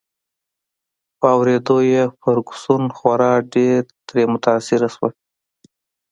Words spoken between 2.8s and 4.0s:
خورا ډېر